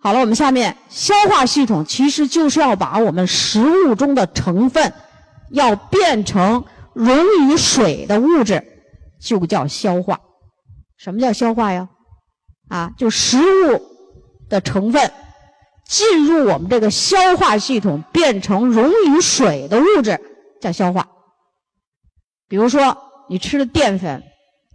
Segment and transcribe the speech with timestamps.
[0.00, 4.92] 好了，我们下面消化系统其实就是要把我们食物中的成分
[5.50, 8.62] 要变成溶于水的物质，
[9.20, 10.20] 就叫消化。
[10.96, 11.88] 什么叫消化呀？
[12.68, 13.82] 啊，就食物
[14.48, 15.10] 的成分
[15.84, 20.20] 进入我们这个消化系统，变成溶于水的物质，
[20.60, 21.08] 叫消化。
[22.46, 22.96] 比如说，
[23.28, 24.22] 你吃的淀粉，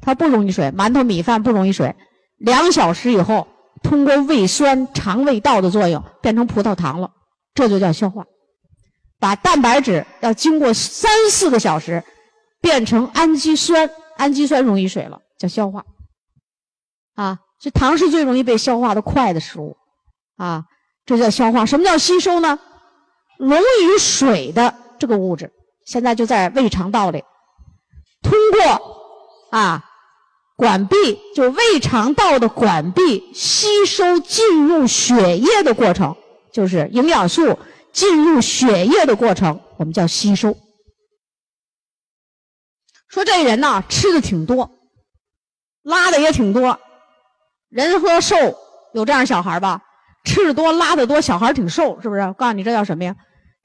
[0.01, 1.95] 它不溶于水；馒头、米饭不溶于水，
[2.39, 3.47] 两小时以后。
[3.83, 7.11] 通过胃酸、肠胃道的作用变成葡萄糖了，
[7.53, 8.25] 这就叫消化。
[9.19, 12.03] 把蛋白质要经过三四个小时
[12.59, 15.85] 变成氨基酸，氨基酸溶于水了，叫消化。
[17.15, 19.77] 啊，这糖是最容易被消化的快的食物，
[20.37, 20.63] 啊，
[21.05, 21.65] 这叫消化。
[21.65, 22.57] 什么叫吸收呢？
[23.37, 25.51] 溶于水的这个物质，
[25.85, 27.23] 现在就在胃肠道里，
[28.21, 29.89] 通过啊。
[30.55, 30.95] 管壁
[31.35, 36.15] 就胃肠道的管壁吸收进入血液的过程，
[36.51, 37.57] 就是营养素
[37.91, 40.55] 进入血液的过程，我们叫吸收。
[43.07, 44.71] 说这人呐，吃的挺多，
[45.81, 46.79] 拉的也挺多，
[47.69, 48.35] 人和瘦
[48.93, 49.81] 有这样小孩吧？
[50.23, 52.21] 吃的多，拉的多，小孩挺瘦，是不是？
[52.21, 53.15] 我告诉你，这叫什么呀？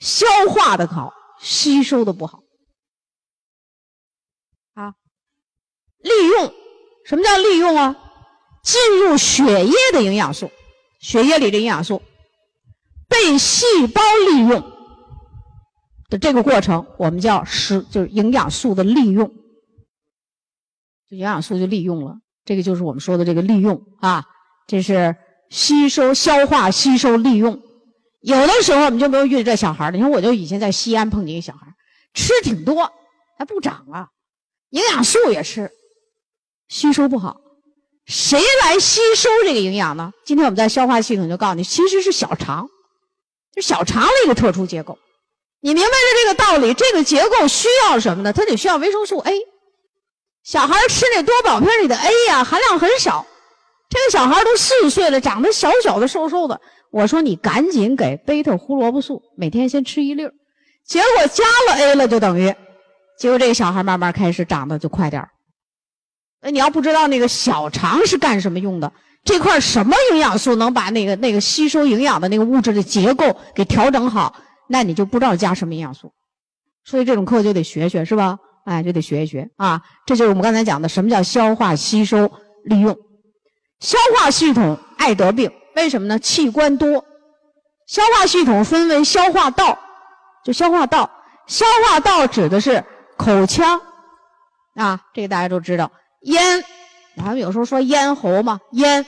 [0.01, 2.41] 消化的好，吸收的不好。
[4.75, 4.95] 啊，
[5.99, 6.55] 利用。
[7.09, 7.97] 什么叫利用啊？
[8.63, 10.51] 进入血液的营养素，
[11.01, 12.03] 血液里的营养素
[13.09, 14.63] 被细胞利用
[16.11, 19.27] 的这个过程，我们叫食，就是营养素的利用。
[21.09, 24.27] 就营养素就利用了，这个就是我们说的这个利用啊。
[24.67, 25.17] 这是
[25.49, 27.63] 吸收、消化、吸收、利用。
[28.21, 31.75] 有的时候我们就没有遇到这小孩儿你看，我就以前在西安碰见一个小孩
[32.13, 32.93] 吃挺多，
[33.39, 34.09] 还不长啊，
[34.69, 35.71] 营养素也吃。
[36.69, 37.37] 吸收不好，
[38.07, 40.13] 谁来吸收这个营养呢？
[40.25, 42.69] 今天我们在消化系统就告诉你，其实是小肠，
[43.55, 44.99] 就小肠的一个特殊结构。
[45.61, 48.33] 你明白了这个道理，这个结构需要什么呢？
[48.33, 49.35] 它得需要维生素 A。
[50.45, 53.27] 小孩吃那多宝片里的 A 呀，含量很少。
[53.89, 56.61] 这个小孩都四岁了，长得小小的、瘦瘦的。
[56.91, 60.29] 我说你赶紧给贝塔胡萝卜素，每天先吃一粒。
[60.87, 62.55] 结果加了 A 了，就等于，
[63.19, 65.31] 结果这个小孩慢慢开始长得就快点儿。
[66.41, 68.93] 那你要不知道那个小肠是干什么用的，
[69.25, 74.37] 这块什么营养素能把那个那个吸收营养的那个物质的结构给调整好，
[74.69, 76.13] 那你就不知道加什么营养素。
[76.85, 78.39] 所以这种课就得学学，是吧？
[78.65, 79.83] 哎，就得学一学啊。
[80.07, 82.31] 这就是我们刚才讲的什么叫消化吸收
[82.65, 82.97] 利用。
[83.81, 86.19] 消化系统爱得病，为什么呢？
[86.19, 87.05] 器官多。
[87.87, 89.79] 消化系统分为消化道，
[90.45, 91.11] 就消化道。
[91.47, 92.85] 消化道指的是
[93.17, 93.81] 口腔
[94.75, 95.91] 啊，这个大家都知道。
[96.21, 96.65] 咽，
[97.17, 99.05] 咱们有时候说咽喉嘛，咽，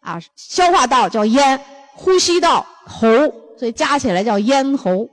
[0.00, 3.08] 啊，消化道叫咽，呼吸道喉，
[3.58, 5.08] 所以加起来叫咽喉，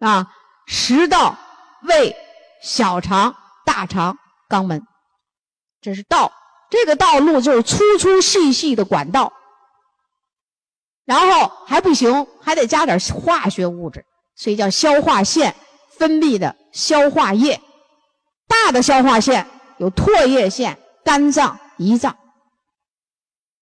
[0.00, 0.26] 啊，
[0.66, 1.36] 食道、
[1.82, 2.16] 胃、
[2.62, 4.82] 小肠、大肠、肛门，
[5.80, 6.32] 这是道。
[6.70, 9.32] 这个道路就是粗粗细细的管道，
[11.06, 14.04] 然后还不行，还得加点化学物质，
[14.36, 15.54] 所以叫消化腺
[15.96, 17.58] 分泌的消化液，
[18.46, 19.48] 大的消化腺。
[19.78, 22.16] 有唾液腺、肝脏、胰脏，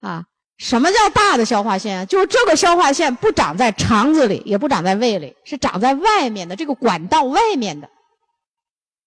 [0.00, 0.24] 啊，
[0.58, 2.04] 什么叫大的消化腺啊？
[2.04, 7.88] 就是这个消化腺不长在肠子里，也不长在胃里，是长在外面的这个管道外面的。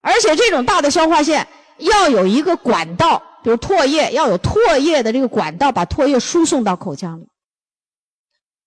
[0.01, 1.47] 而且这种大的消化腺
[1.77, 7.27] 要有一个管道，比如唾液要有唾液的这个管道，把唾液输送到口腔里。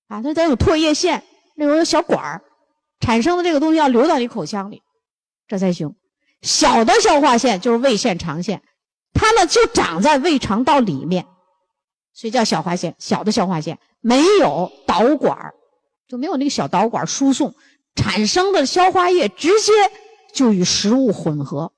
[0.09, 1.23] 啊，它得有唾液腺，
[1.57, 2.43] 那种有小管儿，
[3.01, 4.83] 产生的这个东西要流到你口腔里，
[5.47, 5.95] 这才行。
[6.43, 8.63] 小的消化腺就是胃腺、肠腺，
[9.13, 11.27] 它呢就长在胃肠道里面，
[12.13, 12.95] 所以叫消化腺。
[12.99, 15.55] 小的消化腺没有导管
[16.09, 17.55] 就没有那个小导管输送，
[17.95, 19.73] 产生的消化液直接
[20.35, 21.73] 就与食物混合，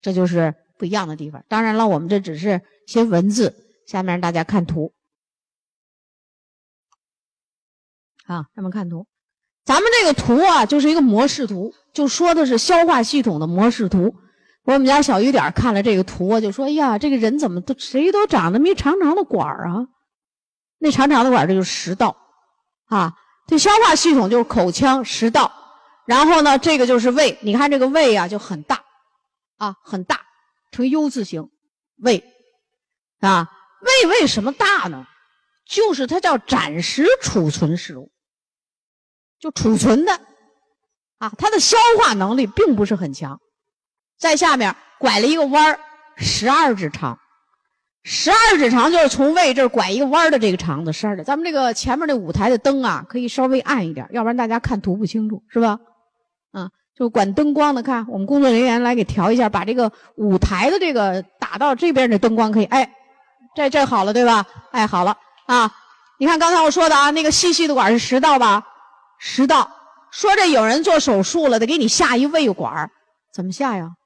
[0.00, 1.44] 这就是不一样的地方。
[1.48, 3.54] 当然了，我们这只是些文字，
[3.86, 4.92] 下面大家看图。
[8.26, 9.06] 啊，咱们看图。
[9.64, 14.14] 咱们这个图啊，就是一个模式图，就说的是消化系统的模式图。
[14.64, 19.86] 我们家小雨点看了这个图啊，就说：“哎呀，这个人怎么都谁都长那么一长长的管儿啊？
[20.78, 22.16] 那长长的管儿，这就是食道
[22.86, 23.14] 啊。
[23.46, 25.52] 这消化系统就是口腔、食道，
[26.06, 27.38] 然后呢，这个就是胃。
[27.42, 28.82] 你看这个胃啊，就很大
[29.58, 30.20] 啊，很大，
[30.72, 31.48] 呈 U 字形。
[31.98, 32.24] 胃
[33.20, 33.50] 啊，
[33.80, 35.06] 胃为什么大呢？
[35.66, 38.10] 就是它叫暂时储存食物。”
[39.44, 40.20] 就储存的，
[41.18, 43.38] 啊，它的消化能力并不是很强，
[44.18, 45.78] 在下面拐了一个弯，
[46.16, 47.18] 十二指肠，
[48.04, 51.24] 十二指肠就是从胃这儿拐一个弯的这个肠子，十二指。
[51.24, 55.78] 咱们这个前面这舞台的灯啊，可以稍微暗一点，要不然大家看图不清楚，是吧？
[56.52, 62.90] 啊，就管灯光的看，我们工作人员来给调一下，把这个舞台的这个打到这边的灯光可以，哎，
[63.54, 64.46] 这这好了，对吧？
[64.70, 65.14] 哎，好了
[65.44, 65.70] 啊，
[66.18, 68.64] 你看刚才我说的啊，那个细细的管是食道吧？
[69.26, 69.70] 食道。
[70.12, 72.90] 说这有人做手术了，得给你下一胃管
[73.32, 73.96] 怎么下呀？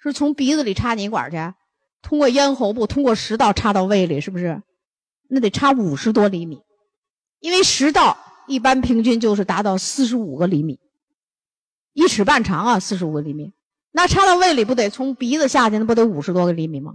[0.00, 1.36] 是从鼻子里插你管去？
[2.00, 4.62] 通过咽喉部，通过食道插到胃里，是不是？
[5.28, 6.62] 那得插五十多厘米，
[7.40, 8.16] 因为食道
[8.46, 10.78] 一般平均就是达到四十五个厘米，
[11.92, 13.52] 一尺半长啊，四十五个厘米。
[13.90, 16.94] 那插到胃里不得从鼻子下去，那不得五十多个厘米吗？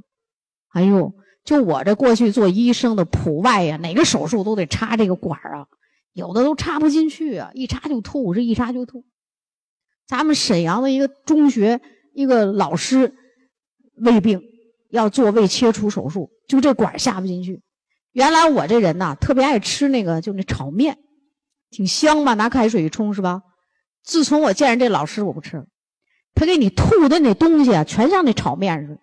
[0.72, 1.14] 哎呦，
[1.44, 5.68] 就我这过去做医生的普外呀，哪个手术都得插这个管啊，
[6.14, 9.04] 有的都插不进去啊，一插就吐，是一插就吐。
[10.08, 11.82] 咱们沈阳的一个中学
[12.14, 13.14] 一个老师
[13.98, 14.42] 胃病。
[14.90, 17.64] 要做胃切除手术，就这管下不进去。
[18.12, 21.00] 原来我这人呐，特别爱吃那个，就那炒面，
[21.72, 23.42] 挺香吧，拿开水一冲是吧？
[24.04, 25.66] 自从我见着这老师，我不吃了。
[26.36, 29.00] 他给你吐的那东西啊，全像那炒面似的，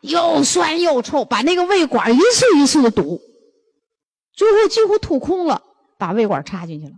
[0.00, 3.20] 又酸又臭，把那个胃管一次一次的堵，
[4.32, 5.62] 最后几乎吐空了，
[5.98, 6.92] 把胃管插进去了。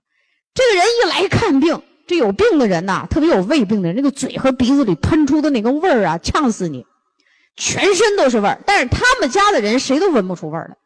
[0.54, 6.84] 这个人一来看病，这有病的人呐，特别有胃病的人，那个嘴和鼻子里喷出的那个味儿啊，呛死你。
[7.56, 10.76] 全身都是味儿，但是他们家的人谁都闻不出味儿来。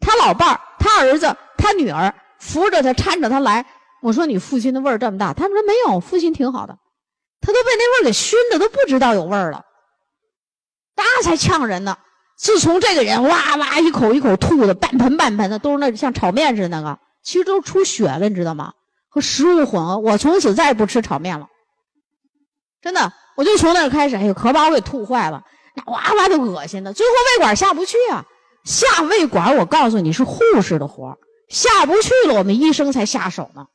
[0.00, 3.64] 他老伴儿、他儿子、他女儿扶着他、搀着他来。
[4.02, 6.76] 我说：“你父亲的味儿这么大？”他们说：“没有，父亲挺好的。”
[7.40, 9.62] 他都被那味儿给熏的，都不知道有味儿了。
[10.96, 11.96] 那才呛人呢！
[12.36, 18.72] 自从这个人哇哇一口一口吐的，半盆半盆的，都是那像炒面似的那个，其实都出血了，你知道吗？
[19.08, 19.98] 和食物混合。
[19.98, 21.48] 我从此再也不吃炒面了。
[22.80, 25.44] 真的，我就从那开始，哎呦，可把我给吐坏了。
[25.74, 28.24] 那哇哇的恶心的，最后胃管下不去啊！
[28.64, 33.66] 下胃管，我告诉你是护士的活下不去了，我们医生才下手呢。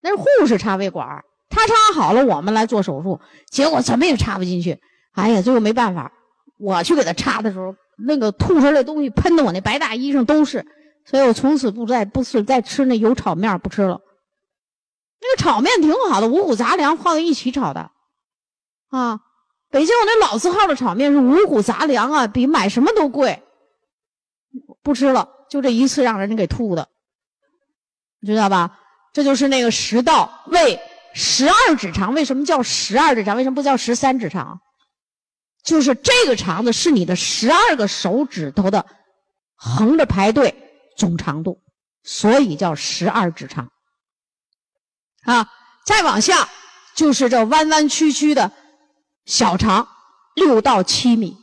[0.00, 3.20] 那是护士插胃管，他插好了，我们来做手术，
[3.50, 4.78] 结果怎么也插不进去。
[5.12, 6.12] 哎呀，最后没办法，
[6.58, 10.66] 我去给他插的时候，那个吐出来的东西喷的我那白大衣上都是，
[11.04, 14.00] 所以我从此不再不是再吃那油炒面，不吃了。
[15.20, 17.90] 那个炒面挺好的，五谷杂粮放在一起炒的，
[18.90, 19.20] 啊。
[19.70, 23.42] 北京有那老字号的炒面是五谷杂粮啊，比买什么都贵。
[24.84, 26.88] 不吃了，就这一次让人家给吐的，
[28.20, 28.78] 你知道吧？
[29.12, 30.78] 这就是那个食道胃
[31.12, 33.36] 十二指肠，为什么叫十二指肠？
[33.36, 34.60] 为什么不叫十三指肠？
[35.64, 38.86] 就是这个肠子是你的十二个手指头的
[39.56, 40.54] 横着排队
[40.96, 41.60] 总长度，
[42.02, 43.70] 所以叫十二指肠。
[45.24, 45.48] 啊，
[45.86, 46.48] 再往下
[46.94, 48.52] 就是这弯弯曲曲的。
[49.26, 49.88] 小肠
[50.34, 51.34] 六到七米，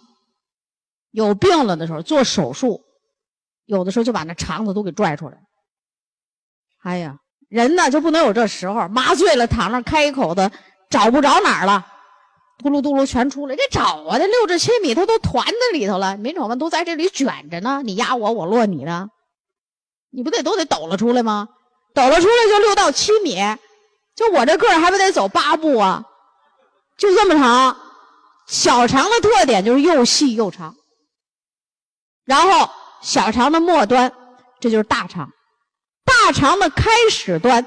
[1.09, 2.79] 有病了的时候做手术，
[3.65, 5.37] 有的时候就把那肠子都给拽出来。
[6.83, 7.17] 哎呀，
[7.49, 10.51] 人呢就不能有这时候，麻醉了躺那开一口子，
[10.91, 11.83] 找不着哪儿了，
[12.59, 16.55] 嘟噜嘟噜全出来，这找啊，这六至七米它都团在里头了，没瞅吗？
[16.55, 19.09] 都在这里卷着呢，你压我，我落你呢，
[20.11, 21.47] 你不得都得抖了出来吗？
[21.93, 23.35] 抖了出来就六到七米，
[24.15, 26.03] 就我这个儿还不得走八步啊？
[26.97, 27.75] 就这么长，
[28.47, 30.75] 小肠的特点就是又细又长。
[32.23, 32.69] 然后
[33.01, 34.13] 小肠的末端，
[34.59, 35.31] 这就是大肠。
[36.05, 37.65] 大肠的开始端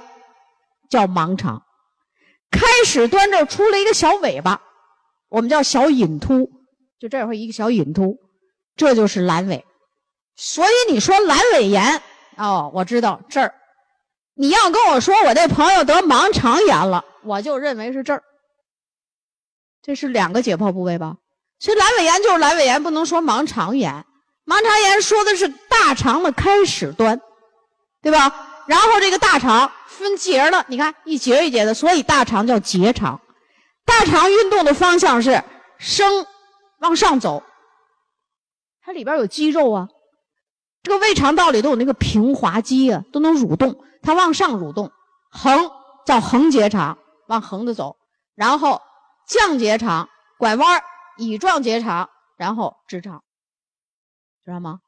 [0.89, 1.63] 叫盲肠，
[2.51, 4.61] 开始端这儿出了一个小尾巴，
[5.29, 6.49] 我们叫小隐突，
[7.01, 8.17] 就这会一个小隐突，
[8.77, 9.65] 这就是阑尾。
[10.37, 12.03] 所以你说阑尾炎，
[12.37, 13.55] 哦，我知道这儿。
[14.37, 18.23] 你要跟我说我这朋友得盲肠炎了，我就认为是这儿。
[19.83, 21.17] 这是两个解剖部位吧？
[21.61, 24.05] 所以阑尾炎就是阑尾炎，不能说盲肠炎。
[24.45, 27.21] 盲肠炎说的是大肠的开始端，
[28.03, 28.65] 对吧？
[28.67, 33.21] 然后这个大肠分节了，你看一节一节的，所以大肠叫结肠。
[33.85, 35.43] 大肠运动的方向是
[35.79, 36.27] 升
[36.79, 37.43] 往上走，
[38.83, 39.89] 它里边有肌肉啊。
[40.85, 44.93] 这个胃肠道里都有那个平滑肌啊，都能蠕动，它往上蠕动。
[45.31, 45.69] 横
[46.07, 47.97] 叫横结肠，往横的走，
[48.37, 48.81] 然后。
[49.27, 50.83] 降结肠拐弯
[51.17, 53.23] 乙状结肠，然后直肠，
[54.45, 54.81] 知道吗？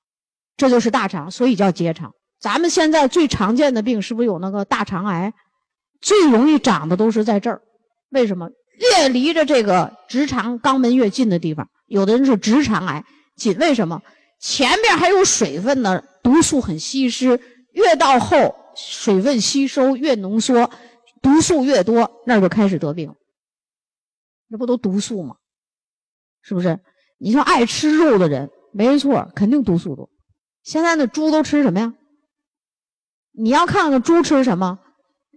[0.58, 2.12] 这就是大肠，所以叫结肠。
[2.38, 5.32] 咱们现在最常见的病是不是有那个大肠癌？
[6.02, 7.62] 最容易长的都是在这儿。
[8.10, 8.50] 为什么？
[8.78, 13.56] 越离着这个直肠肛门越近的地方，有的人是直肠癌近。
[13.56, 14.02] 为什么？
[14.38, 17.40] 前面还有水分呢，毒素很稀释，
[17.72, 20.70] 越到后水分吸收越浓缩，
[21.22, 23.14] 毒素越多，那就开始得病。
[24.48, 25.36] 那不都毒素吗？
[26.42, 26.78] 是不是？
[27.18, 30.10] 你说爱吃肉的人，没错，肯定毒素多。
[30.62, 31.94] 现在那猪都吃什么呀？
[33.32, 34.78] 你要看看猪吃什么，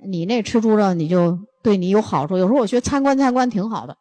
[0.08, 2.38] 你那吃猪肉你就对你有好处。
[2.38, 3.98] 有时候我学参观参观挺好的，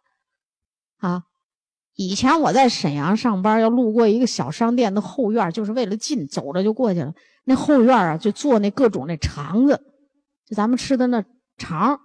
[2.01, 7.13] 以前我在沈阳上班，要路过一个小商店的后院，就是为了近，走着就过去了。
[7.43, 9.83] 那后院啊，就做那各种那肠子，
[10.47, 11.25] 就咱们吃的那
[11.57, 11.99] 肠。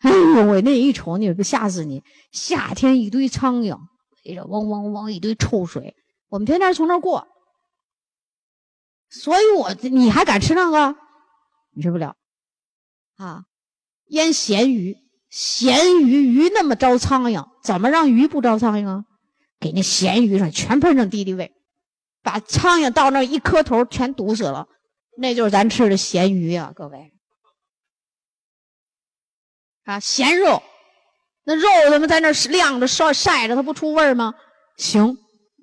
[0.00, 2.02] 哎呦喂，那一瞅你不吓死你！
[2.30, 3.78] 夏天一堆苍蝇，
[4.26, 5.96] 围着嗡嗡嗡一堆臭水，
[6.28, 7.26] 我们天天从那儿过。
[9.08, 10.94] 所以我你还敢吃那个？
[11.74, 12.14] 你吃不了。
[13.16, 13.44] 啊，
[14.08, 14.94] 腌咸鱼，
[15.36, 19.04] 咸鱼鱼那么招苍蝇，怎么让鱼不招苍蝇啊？
[19.60, 21.52] 给那咸鱼上全喷上敌敌畏，
[22.22, 24.66] 把苍蝇到那一磕头全毒死了。
[25.18, 27.12] 那就是咱吃的咸鱼啊，各位。
[29.84, 30.62] 啊，咸肉，
[31.44, 34.32] 那肉怎么在那晾着晒晒着，它不出味儿吗？
[34.78, 35.18] 行，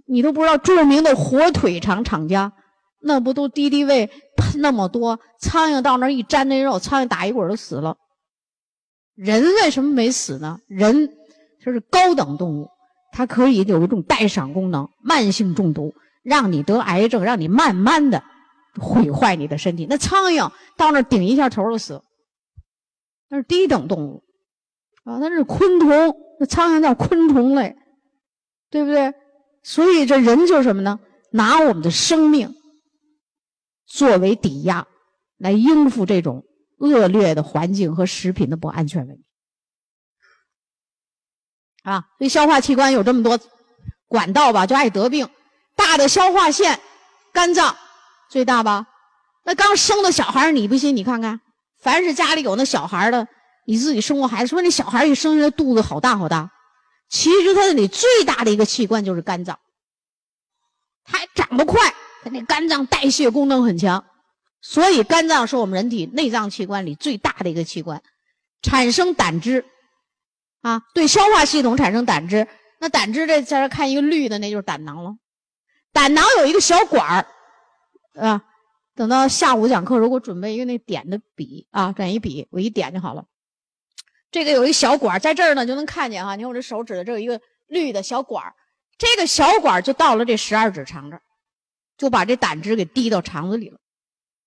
[0.05, 2.53] 你都不知道著名的火腿肠厂家，
[3.01, 4.05] 那不都敌敌畏
[4.37, 7.97] 喷那么多，苍蝇到那一沾那肉，苍蝇打一滚就死了。
[9.15, 10.59] 人为什么没死呢？
[10.67, 11.09] 人
[11.63, 12.69] 就是高等动物，
[13.11, 15.93] 它可以有一种代偿功能，慢性中毒，
[16.23, 18.23] 让你得癌症，让你慢慢的
[18.79, 19.85] 毁坏你的身体。
[19.89, 22.01] 那苍蝇到那顶一下头就死。
[23.29, 24.23] 那是低等动物，
[25.03, 27.75] 啊，那是昆虫，那苍蝇叫昆虫类，
[28.69, 29.13] 对不对？
[29.63, 30.99] 所以这人就是什么呢？
[31.31, 32.53] 拿我们的生命
[33.87, 34.85] 作为抵押，
[35.37, 36.43] 来应付这种
[36.83, 39.23] 恶劣的环境和食品的不安全问题。
[41.83, 43.39] 啊，所以消化器官有这么多
[44.07, 45.29] 管道吧，就爱得病。
[45.75, 46.79] 大的消化腺，
[47.31, 47.75] 肝脏
[48.29, 48.87] 最大吧？
[49.43, 50.95] 那刚生的小孩，你不信？
[50.95, 51.41] 你看看。
[51.79, 53.27] 凡是家里有那小孩的，
[53.65, 56.49] 你自己生过孩子，说那小孩一生下来肚子好大好大，
[57.09, 59.59] 其实他那里最大的一个器官就是肝脏，
[61.03, 64.05] 它长得快，它那肝脏代谢功能很强，
[64.63, 68.01] 所以肝脏是我们人体内脏器官里最大的一个器官，
[68.61, 69.65] 产生胆汁，
[70.61, 72.47] 啊，对消化系统产生胆汁，
[72.79, 75.17] 那胆汁这在这看一个绿的，那就是胆囊了，
[75.91, 77.27] 胆囊有一个小管儿，
[78.19, 78.45] 啊。
[78.95, 83.25] 等到下午讲课，如果准备一个那点的笔啊，转一笔，我一点就好了。
[84.29, 86.35] 这个有一小管在这儿呢，就能看见哈。
[86.35, 88.53] 你看我这手指的，这有一个绿的小管
[88.99, 91.23] 这个小管就到了这十二指肠这儿，
[91.97, 93.79] 就把这胆汁给滴到肠子里了，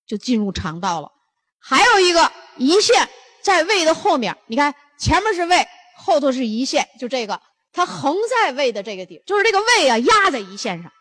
[0.06, 1.10] 就进入肠道了。
[1.58, 3.08] 还有一个胰腺
[3.42, 7.40] 在胃的后面，你看前面是胃，后头是胰腺，就这个
[7.72, 10.92] 它横在胃的这个地，就是这个胃啊压在胰腺上。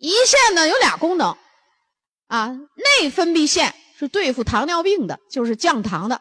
[0.00, 1.36] 胰腺呢有俩功能。
[2.28, 2.48] 啊，
[3.00, 6.16] 内分泌腺是对付糖尿病的，就是降糖的；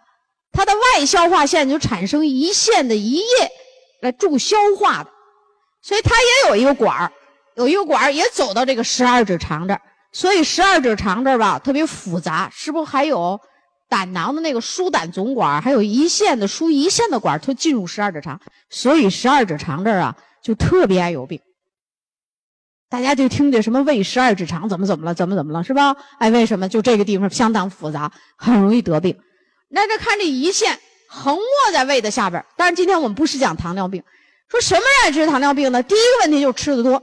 [0.52, 3.52] 它的外消化腺就产生胰腺的胰液
[4.02, 5.10] 来助消化的，
[5.82, 7.14] 所以它也有一个管儿，
[7.56, 9.82] 有一个管儿也走到这个十二指肠这儿。
[10.12, 13.40] 所以十二指肠这儿吧特别复杂，是不是还有
[13.90, 18.40] 胆囊的那个输胆总管，还有胰腺的输胰腺的管，它进入十二指肠，
[18.70, 21.40] 所以十二指肠这儿啊就特别爱有病。
[22.90, 25.96] 大家就听见什么胃十二指肠怎么怎么了，怎么怎么了，是吧？
[26.20, 26.68] 哎，为什么？
[26.68, 29.18] 就这个地方相当复杂，很容易得病。
[29.70, 30.78] 那这看这胰腺
[31.08, 31.42] 横卧
[31.72, 32.44] 在胃的下边。
[32.58, 34.04] 但是今天我们不是讲糖尿病，
[34.50, 35.82] 说什么人吃糖尿病呢？
[35.82, 37.02] 第一个问题就是吃的多。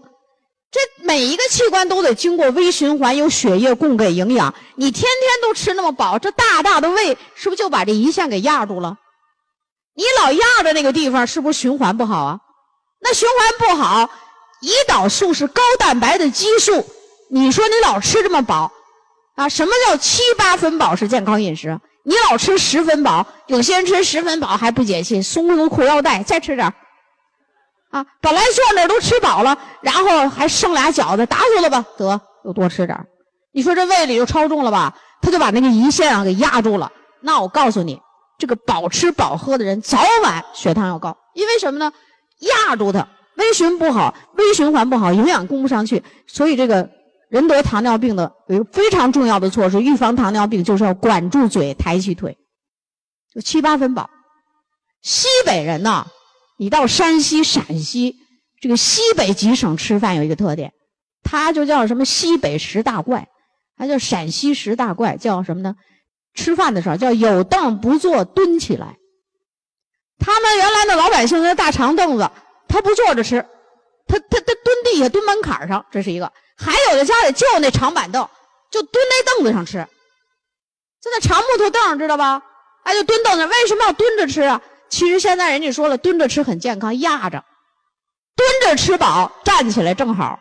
[0.70, 4.54] 这每一个器官都得经过微循环，有血液供给营养。
[4.76, 8.98] 你天天都吃那么饱，这大大的胃是不是就把这胰腺给压住了？
[9.94, 12.38] 你老压着那个地方，是不是循环不好啊？
[13.00, 14.10] 那循环不好。
[14.60, 16.84] 胰岛素是高蛋白的激素，
[17.30, 18.72] 你说你老吃这么饱，
[19.36, 21.78] 啊，什么叫七八分饱是健康饮食？
[22.04, 26.72] 你老吃十分饱，有些人吃十分饱还不解气，松松裤腰带，再吃点
[27.90, 32.98] 啊，本来坐那儿都吃饱了，然后还剩俩饺子，打死了吧，得又多吃点
[33.52, 34.94] 你说这胃里就超重了吧？
[35.22, 36.92] 他就把那个胰腺啊给压住了。
[37.20, 38.00] 那我告诉你，
[38.38, 41.92] 这个饱吃饱喝的人，早晚血糖要高，因为什么呢？
[42.40, 43.08] 压住它。
[43.36, 46.90] 微循不好，微循环不好，营养供不上去，所以这个
[47.28, 52.36] 人得糖尿病的有一个非常重要的措施，预防糖尿病就是要管住嘴，抬起腿，
[53.32, 54.10] 就七八分饱。
[55.02, 56.04] 西北人呢，
[56.58, 58.16] 你到山西、陕西
[58.60, 60.72] 这个西北几省吃饭有一个特点，
[61.22, 63.28] 它就叫什么西北十大怪，
[63.76, 65.76] 它叫陕西十大怪，叫什么呢？
[66.34, 68.96] 吃饭的时候叫有凳不坐，蹲起来。
[70.18, 72.30] 他们原来的老百姓那大长凳子。
[72.68, 73.40] 他不坐着吃，
[74.06, 76.30] 他他他蹲地下，蹲门槛上，这是一个。
[76.54, 78.28] 还有的家里就那长板凳，
[78.70, 79.88] 就蹲那凳子上吃。
[81.00, 82.42] 就那长木头凳，知道吧？
[82.82, 83.46] 哎，就蹲凳子。
[83.46, 84.60] 为什么要蹲着吃啊？
[84.88, 87.44] 其实现在人家说了，蹲着吃很健康，压着，
[88.34, 90.40] 蹲着吃饱，站起来正好。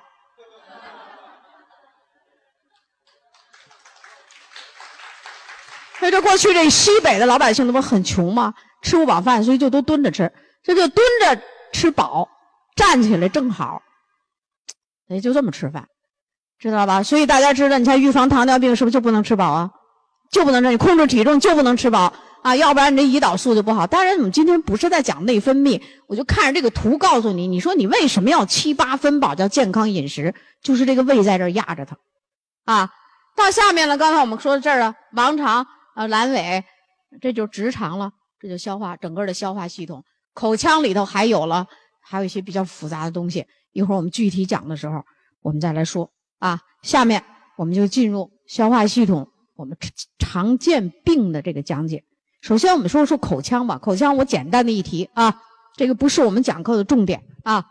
[6.00, 8.54] 那这过去这西北的老百姓，那不很穷吗？
[8.84, 10.32] 吃不饱饭，所以就都蹲着吃，
[10.64, 11.42] 这就蹲着
[11.74, 12.30] 吃饱，
[12.76, 13.82] 站起来正好。
[15.10, 15.88] 哎，就这么吃饭，
[16.60, 17.02] 知道吧？
[17.02, 19.72] 所以大家知道，你像预防糖尿病是不是就不能吃饱啊？
[20.32, 22.14] 就不能让，你控制体重就不能吃饱。
[22.42, 23.86] 啊，要不然你这胰岛素就不好。
[23.88, 30.34] 当然，我们今天不是在讲内分泌，我就看着这个图告诉你，你说你为什么要七八分饱叫健康饮食？
[30.62, 31.98] 就是这个胃在这压着它，
[32.66, 32.90] 啊，
[33.36, 35.66] 到下面了，刚才我们说的这儿啊，盲肠。
[35.98, 36.64] 啊，阑尾，
[37.20, 40.04] 这就直肠了，这就消化整个的消化系统。
[40.36, 41.66] 口腔里头还有了，
[42.00, 43.44] 还有一些比较复杂的东西。
[43.72, 45.04] 一会儿我们具体讲的时候，
[45.42, 46.60] 我们再来说啊。
[46.84, 47.24] 下面
[47.56, 49.76] 我们就进入消化系统我们
[50.20, 52.04] 常见病的这个讲解。
[52.42, 55.42] 首先我们说说口腔吧，口腔我简单的一提啊，
[55.76, 57.66] 这个不是我们讲课的重点啊。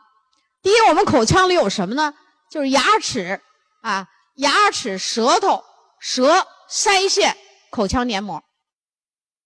[0.63, 2.15] 第一，我们口腔里有什么呢？
[2.51, 3.41] 就是牙齿
[3.83, 5.63] 啊，牙齿、舌头、
[6.01, 7.37] 舌、腮腺。
[7.69, 8.43] 口腔黏膜，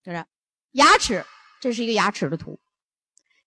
[0.04, 0.24] 就是
[0.72, 1.26] 牙齿，
[1.60, 2.60] 这是一个牙齿的图。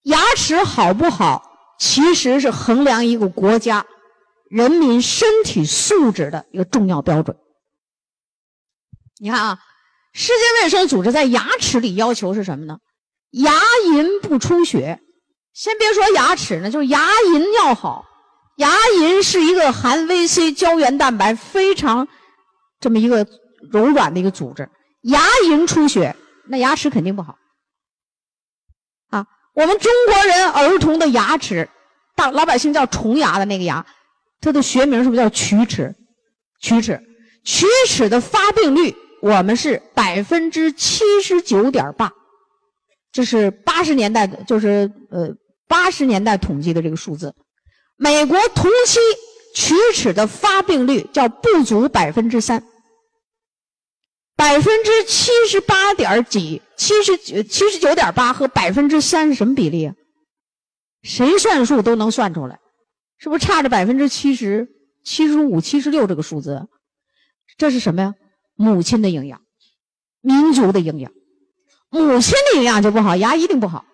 [0.01, 3.85] 牙齿好不好，其实是衡量一个国家
[4.49, 7.37] 人民身体素质的一个重要标准。
[9.19, 9.59] 你看啊，
[10.13, 12.77] 世界卫生组织在牙齿里要求是什么呢？
[13.31, 13.53] 牙
[13.87, 14.99] 龈不出血。
[15.53, 16.99] 先别说牙齿呢，就是牙
[17.31, 18.05] 龈要好。
[18.57, 22.07] 牙龈是一个含 VC 胶原蛋白非常
[22.79, 23.27] 这么一个。
[23.71, 24.69] 柔软的一个组织，
[25.03, 26.13] 牙龈出血，
[26.49, 27.37] 那牙齿肯定不好。
[29.09, 31.69] 啊，我们中国人儿童的牙齿，
[32.13, 33.85] 大老百姓叫虫牙的那个牙，
[34.41, 35.95] 它的学名是不是叫龋齿？
[36.61, 37.01] 龋齿，
[37.45, 38.93] 龋齿的发病率
[39.23, 42.11] 我们是百分之七十九点八，
[43.13, 45.33] 这是八十年代的，就是呃
[45.65, 47.33] 八十年代统计的这个数字。
[47.95, 48.99] 美国同期
[49.55, 52.61] 龋齿的发病率叫不足百分之三。
[54.35, 59.95] 百分之七十八点几，七十九七十九点八和百分之三是什么比例啊？
[61.01, 62.59] 谁算数都能算出来，
[63.19, 64.67] 是不是差着百分之七十
[65.05, 66.67] 七十五、七十六这个数字？
[67.57, 68.13] 这是什么呀？
[68.55, 69.41] 母亲的营养，
[70.21, 71.11] 民族的营养，
[71.89, 73.85] 母亲的营养就不好，牙一定不好。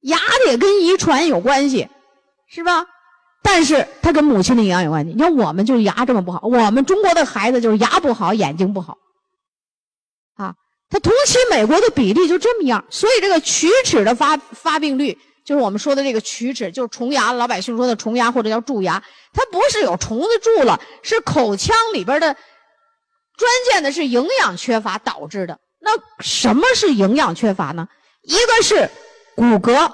[0.00, 1.88] 牙得跟遗传有关系，
[2.48, 2.86] 是吧？
[3.42, 5.12] 但是它跟母亲的营养有关系。
[5.12, 8.98] 你看我们就是牙这么不好，我们中国的孩子就是牙不好，眼睛不好。
[10.34, 10.54] 啊
[10.88, 22.36] 它同期美国的比例就这么样，所以这个龋齿的发发病率，就是我们说的这个龋齿，就是虫牙，老百姓说的虫牙或者叫蛀牙，它不是有虫子蛀了，是口腔里边的，
[23.38, 25.58] 关键的是营养缺乏导致的。
[25.80, 25.90] 那
[26.20, 27.88] 什么是营养缺乏呢？
[28.22, 28.88] 一个是
[29.34, 29.92] 骨骼，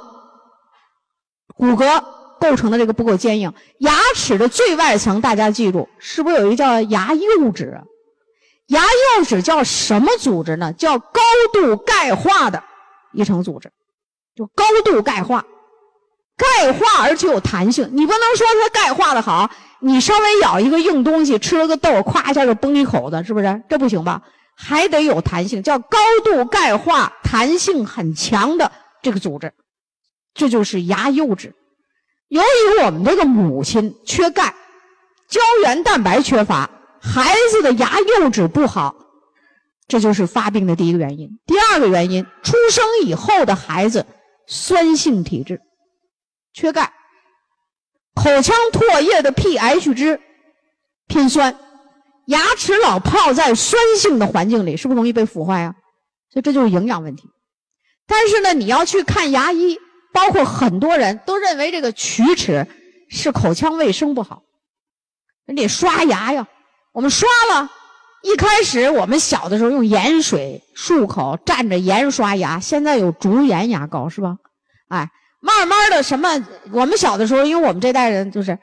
[1.54, 2.04] 骨骼
[2.38, 7.80] 构成的这个不够坚硬，牙齿的最外层，大家记住，是不是有一个叫牙釉质？
[8.66, 8.84] 牙
[9.16, 10.74] 釉质叫什么组织呢？
[10.74, 11.20] 叫高
[11.54, 12.62] 度钙化的
[13.14, 13.72] 一层组织，
[14.36, 15.46] 就高度钙化，
[16.38, 17.86] 钙化而且有弹性。
[17.92, 23.62] 你不能说它钙化的好，你稍微咬一个硬东西，吃了个豆，咵一下就崩一口子，是不是？
[23.68, 24.22] 这不行吧？
[24.56, 28.72] 还得有弹性，叫高度钙化、弹性很强的
[29.02, 29.52] 这个组织，
[30.32, 31.54] 这就是牙釉质。
[32.28, 34.54] 由于我们这个母亲缺钙，
[35.28, 36.70] 胶原蛋白缺乏。
[37.00, 38.96] 孩子的牙釉质不好，
[39.86, 41.30] 这就是发病的第一个原因。
[41.46, 44.04] 第二个原因，出生以后的孩子
[44.48, 45.60] 酸性体质，
[46.58, 46.92] 缺钙，
[48.16, 50.20] 口腔唾液的 pH 值
[51.06, 51.56] 偏酸，
[52.26, 55.76] 牙齿老泡在酸性的环境里，是不是容易被腐坏啊？
[56.32, 57.30] 所以这就是营养问题。
[58.08, 59.78] 但是呢，你要去看牙医，
[60.12, 62.66] 包括很多人都认为这个龋齿
[63.08, 64.42] 是口腔卫生不好，
[65.46, 66.48] 你得刷牙呀。
[66.92, 67.70] 我们刷了，
[68.22, 72.58] 一开始我们小的时候用盐水漱口，蘸着盐刷牙。
[72.58, 74.38] 现在有竹盐牙膏，是吧？
[74.88, 75.08] 哎，
[75.40, 76.28] 慢慢的什么？
[76.72, 78.58] 我们小的时候，因为我们这代人就是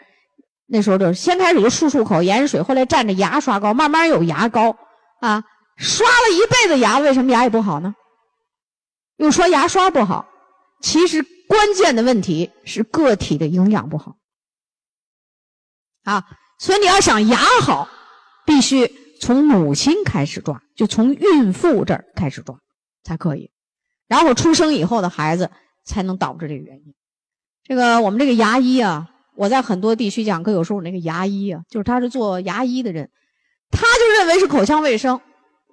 [0.68, 4.78] 那时候就是先开始就漱漱口盐水，后来蘸着牙刷膏，慢慢有牙膏
[5.22, 5.44] 啊。
[5.78, 7.94] 刷了一辈子牙，为什么牙也不好呢？
[9.18, 10.28] 又说牙刷不好，
[10.82, 14.16] 其实关键的问题是个体的营养不好
[16.04, 16.24] 啊。
[16.60, 17.90] 所以你要想牙好。
[18.48, 18.88] 必须
[19.20, 22.56] 从母亲开始抓，就从孕妇这儿开始抓
[23.04, 23.50] 才可以，
[24.08, 25.50] 然后出生以后的孩子
[25.86, 26.94] 才能导致这个原因。
[27.64, 33.10] 这个我们这个牙医啊，我在很多地区讲课，有时候我那个牙医啊，就是他是做牙医的人，
[33.72, 35.22] 他就认为是口腔卫生，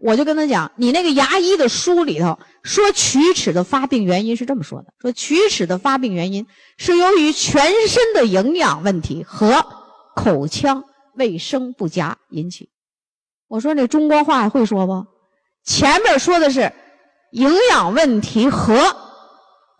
[0.00, 6.46] 我就跟他讲，你那个牙医的书里头说龋齿的发病原因是这么说的，说龋齿的发病原因
[6.76, 9.64] 是由于全身的营养问题和
[10.14, 10.84] 口腔。
[11.14, 12.70] 卫生不佳引起，
[13.46, 15.06] 我说那中国话会说不？
[15.62, 16.72] 前面说的是
[17.32, 18.96] 营养问题和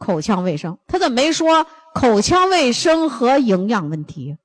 [0.02, 4.36] 口腔卫生，他怎么没说口腔卫生和营养问题？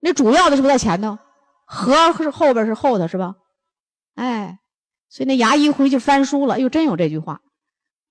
[0.00, 1.16] 那主要的是不是在前头？
[1.64, 3.36] 和是后边是后头是吧？
[4.16, 4.58] 哎，
[5.08, 7.40] 所以那牙医回去翻书了，哟，真有这句话。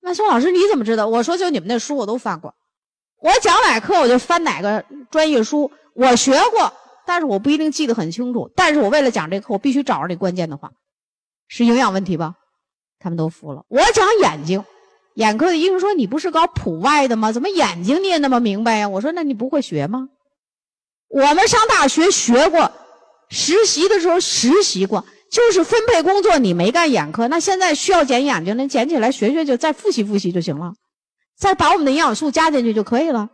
[0.01, 1.07] 那宋老师你怎么知道？
[1.07, 2.55] 我说就你们那书我都翻过，
[3.21, 6.73] 我讲哪课我就翻哪个专业书，我学过，
[7.05, 8.51] 但是我不一定记得很清楚。
[8.55, 10.71] 但是我为了讲这课，我必须找着这关键的话，
[11.47, 12.33] 是营养问题吧？
[12.97, 13.63] 他们都服了。
[13.67, 14.65] 我讲眼睛，
[15.15, 17.32] 眼科的医生说你不是搞普外的吗？
[17.32, 18.89] 怎么眼睛你也那么明白呀？
[18.89, 20.10] 我说那你不会学吗？
[21.10, 22.71] 我们上大学学过，
[23.30, 25.06] 实习的时候实习过。
[25.32, 30.76] 就是分配工作，你没干眼科，那现在需要捡眼睛，那捡起来学学就再复习复习就行了，
[31.36, 33.30] 再把我们的营养素加进去就可以了。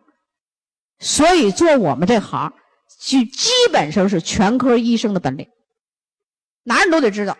[0.99, 2.53] 所以做我们这行，
[3.01, 5.49] 就基本上是全科医生的本领，
[6.63, 7.37] 哪人都得知道。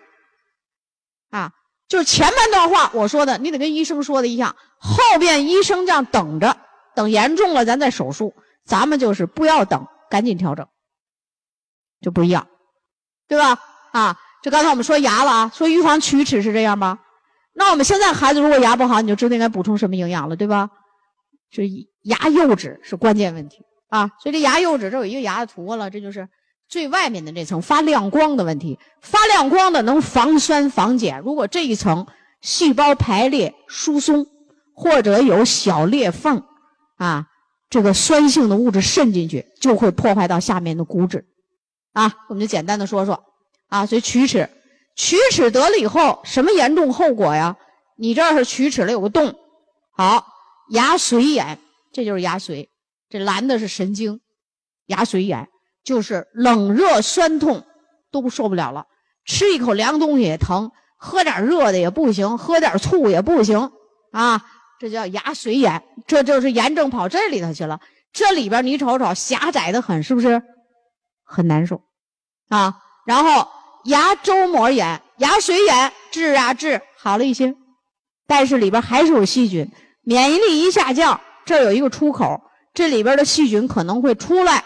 [1.29, 1.53] 啊，
[1.89, 6.55] 就是前半段话我说的，你得跟医生说的一样，后边医生这样等着，
[6.95, 10.65] 等严重了咱再手术，咱们就是不要等，赶紧调整，
[11.99, 12.47] 就不一样，
[13.27, 13.59] 对吧？
[13.91, 14.17] 啊。
[14.41, 16.99] 就刚才我们说牙了啊，说预防龋齿是这样吗？
[17.51, 20.69] 那我们现在孩子如果牙不好，你就知道应该补充什么营养了，对吧？
[21.51, 21.63] 是
[22.03, 24.11] 牙釉质是关键问题啊。
[24.21, 26.29] 所以这牙釉质这有一个牙的图了，这就是
[26.69, 28.79] 最外面的这层发亮光的问题。
[29.01, 31.19] 发亮光的能防酸防碱。
[31.21, 32.07] 如果这一层
[32.41, 34.27] 细胞排列疏松，
[34.73, 36.43] 或者有小裂缝
[36.95, 37.27] 啊，
[37.69, 41.25] 这个酸性的物质渗进去，就会破坏到下面的骨质
[41.93, 42.13] 啊。
[42.29, 43.25] 我们就简单的说说。
[43.67, 44.49] 啊，所以龋齿，
[44.97, 47.55] 龋齿得了以后，什么严重后果呀？
[47.97, 49.35] 你这儿是龋齿了，有个洞，
[49.91, 50.25] 好，
[50.71, 51.59] 牙髓炎，
[51.93, 52.69] 这就是牙髓，
[53.09, 54.21] 这蓝的是神经，
[54.87, 55.47] 牙髓炎
[55.83, 57.63] 就是冷热酸痛
[58.11, 58.85] 都受不了了，
[59.25, 63.71] 吃一口凉东西也疼，喝点热的也不行，喝点醋也不行，
[64.11, 64.41] 啊，
[64.79, 67.79] 这叫牙髓炎，这就是炎症跑这里头去了，
[68.13, 70.41] 这里边你瞅瞅，狭窄的很，是不是
[71.23, 71.81] 很难受
[72.49, 72.75] 啊？
[73.05, 73.47] 然后。
[73.85, 77.55] 牙周膜炎、牙髓炎治啊治好了一些，
[78.27, 82.41] 但是里边还是有细菌，免疫力一下降，这有一个出口，
[82.73, 84.65] 这里边的细菌可能会出来，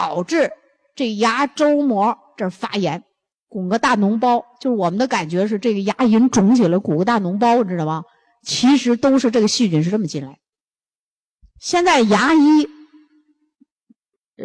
[0.00, 0.50] 导致
[0.94, 3.04] 这牙周膜这发炎，
[3.48, 4.46] 鼓个大脓包。
[4.58, 8.04] 就是我们的感觉是这个牙龈肿起来，鼓个大脓包，知道吗？
[8.42, 10.38] 其实都是这个细菌是这么进来。
[11.58, 12.66] 现在牙医。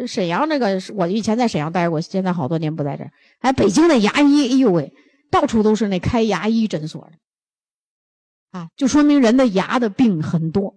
[0.06, 3.10] 沈阳那个，我以前在沈阳待过，现在好多年不在这儿。
[3.38, 4.92] 哎，北京的牙医，哎呦喂，
[5.30, 10.74] 到处都是那开牙医诊所的，啊，就说明人的牙的病很多，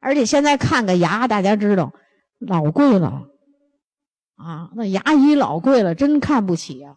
[0.00, 1.92] 而且现在看个牙，大家知道
[2.38, 3.24] 老贵了，
[4.36, 6.96] 啊，那牙医老贵了，真看不起呀，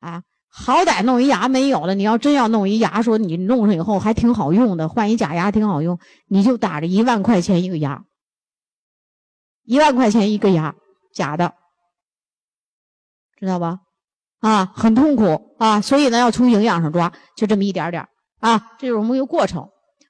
[0.00, 8.04] 啊，好歹弄一牙没有了，你要真要弄一牙，说你弄上以后还挺好用的，换一假牙挺好用，你就打着一万块钱一个牙，
[9.64, 10.74] 一万块钱一个牙。
[11.12, 11.54] 假的，
[13.36, 13.80] 知道吧？
[14.38, 19.68] 啊，很痛苦啊，所以呢，要从营养上抓，就这么一点点啊，这就是我们一个过程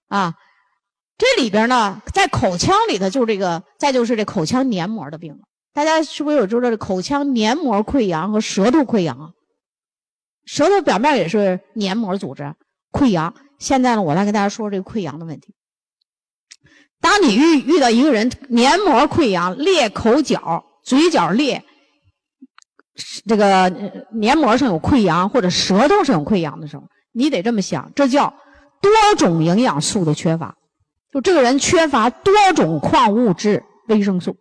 [0.08, 0.34] 啊。
[1.16, 5.40] 这里边呢，在口腔里头，就这个，再就是这口腔黏膜的病了。
[5.72, 9.34] 大家是不是有知道这口腔黏膜溃疡和舌头溃疡？
[10.44, 12.54] 舌头表面也是黏膜组织
[12.92, 13.34] 溃疡。
[13.58, 15.54] 现在呢，我来跟大家说这个溃疡的问题。
[17.00, 20.64] 当你遇遇到一个人黏膜溃疡、裂口角。
[20.82, 21.62] 嘴角裂，
[23.28, 23.68] 这个
[24.14, 28.34] 黏膜上有溃疡，或者舌头上有溃疡的时候，你得这么想，这叫
[28.80, 30.56] 多种营养素的缺乏，
[31.12, 34.34] 就这个人缺乏多种矿物质、维生素，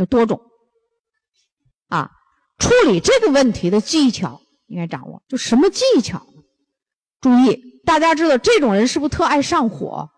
[0.00, 0.40] 有多种。
[1.88, 2.10] 啊，
[2.58, 6.42] 处理这个问题的技巧应该掌握，就什么技巧呢？
[7.20, 10.10] 注意，大家知道这种人是不是特爱上火？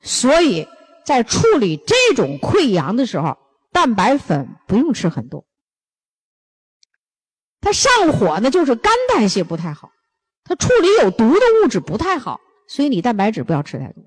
[0.00, 0.68] 所以
[1.04, 3.38] 在处理这种溃疡的时候。
[3.74, 5.44] 蛋白粉不用吃很多，
[7.60, 9.90] 他上火呢，就是肝代谢不太好，
[10.44, 14.04] 它处理有毒的物质不太好，所以你蛋白质不要吃太多，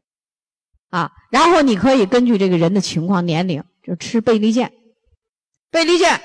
[0.90, 4.72] 啊，然后你可以根据这个人的情况、年龄，就吃倍立健，
[5.70, 6.22] 倍立健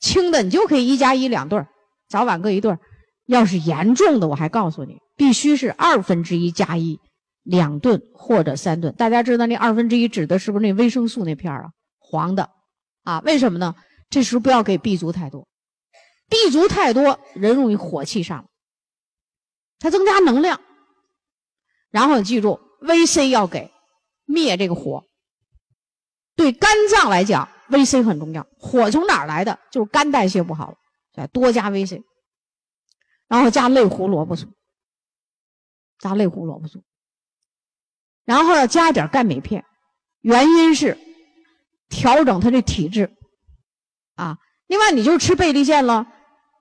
[0.00, 1.66] 轻的你就可以一加一两顿
[2.08, 2.78] 早晚各一顿
[3.26, 6.98] 要是严重的，我还告诉你，必须是二分之一加一
[7.42, 8.94] 两顿或者三顿。
[8.94, 11.70] 大家知道那二分之一指的是不是那维生素那片啊？
[11.98, 12.50] 黄的，
[13.04, 13.74] 啊，为什么呢？
[14.10, 15.46] 这时候不要给 B 族太多
[16.28, 18.50] ，B 族太多人容易火气上，
[19.78, 20.60] 它增加能量。
[21.90, 23.70] 然后你记住，VC 要给
[24.24, 25.04] 灭这个火。
[26.34, 28.46] 对肝脏来讲维 C 很重要。
[28.58, 29.58] 火从哪儿来的？
[29.70, 30.70] 就是肝代谢不好
[31.16, 32.02] 了，多加维 C，。
[33.28, 34.46] 然后加类胡萝卜素，
[35.98, 36.82] 加类胡萝卜素，
[38.24, 39.64] 然后要加点钙镁片，
[40.20, 40.98] 原因是
[41.88, 43.10] 调整他的体质
[44.14, 44.38] 啊。
[44.66, 46.06] 另外，你就吃贝利健了，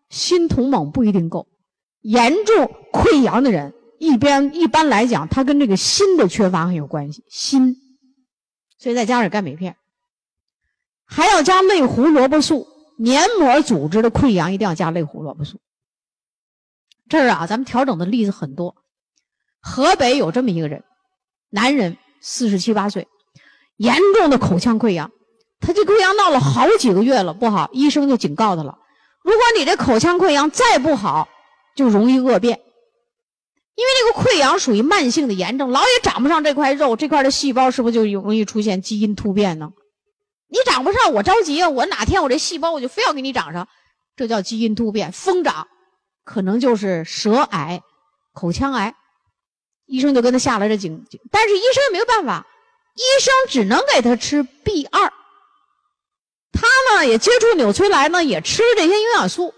[0.09, 1.47] 锌同锰不一定够。
[2.01, 7.75] 严重溃疡的人，一边一般来讲，他跟这个锌的缺乏很有关系，锌，
[8.77, 9.75] 所以再加点钙镁片，
[11.11, 12.67] 还要加类胡萝卜素。
[12.97, 15.59] 黏膜组织的溃疡一定要加类胡萝卜素。
[17.09, 18.75] 这儿啊，咱们调整的例子很多。
[19.59, 20.83] 河北有这么一个人，
[21.49, 23.07] 男人，四十七八岁，
[23.75, 25.11] 严重的口腔溃疡，
[25.59, 28.77] 他这溃疡闹了好几个月了，不好，医生就警告他了：
[29.23, 31.27] 如果你这口腔溃疡再不好，
[31.75, 32.61] 就容易恶变。
[33.73, 39.71] 因为这个溃疡属于慢性的炎症，老也长不上这块肉，这块的细胞是不是就容易出现基因突变呢？
[40.51, 41.69] 你长不上，我着急啊！
[41.69, 43.67] 我哪天我这细胞我就非要给你长上，
[44.17, 45.65] 这叫基因突变，疯长，
[46.25, 47.81] 可能就是舌癌、
[48.33, 48.93] 口腔癌。
[49.85, 52.45] 医生就跟他下了这警，但是医生也没有办法，
[52.95, 55.11] 医生只能给他吃 B 二。
[56.51, 59.53] 他呢也接触纽崔莱呢，也吃这些营养素。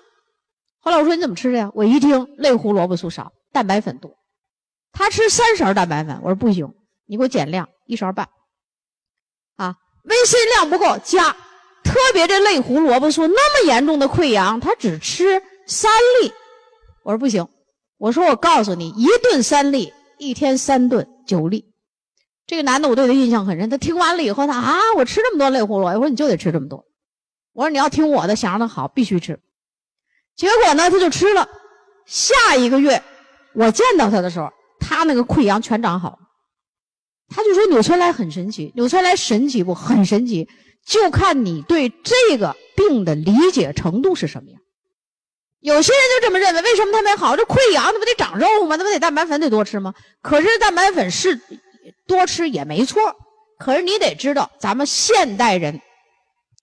[0.80, 1.72] 后来我说你怎么吃的呀？
[1.74, 4.16] 我一听类胡萝卜素少，蛋白粉多。
[4.92, 6.72] 他吃三勺蛋白粉，我说不行，
[7.08, 8.30] 你给我减量，一勺半。
[10.04, 10.10] 啊。
[10.10, 11.36] 维 C 量不够，加，
[11.84, 16.32] 特别这类胡萝卜素那么严重的溃疡，他只吃三粒。
[17.04, 17.48] 我说不行，
[17.98, 21.66] 我说我告诉你，一顿三粒，一天三顿九粒。
[22.46, 26.86] 这个男的我对他印象很深，他听完了以后，他啊，我吃这么多类胡萝卜，我说你就得吃这么多。
[27.54, 29.40] 我说你要听我的，想让他好，必须吃。
[30.36, 31.48] 结果呢，他就吃了。
[32.06, 33.02] 下一个月，
[33.54, 36.20] 我见到他的时候，他那个溃疡全长好。
[37.30, 39.74] 他就说纽崔莱很神奇，纽崔莱神奇不？
[39.74, 40.48] 很神奇，
[40.86, 44.60] 就看你对这个病的理解程度是什么样。
[45.60, 47.38] 有些人就这么认为，为什么他没好？
[47.38, 48.76] 这溃疡，那不得长肉吗？
[48.76, 49.94] 那不得蛋白粉得多吃吗？
[50.22, 51.40] 可是蛋白粉是
[52.06, 53.02] 多吃也没错，
[53.58, 55.80] 可是你得知道，咱们现代人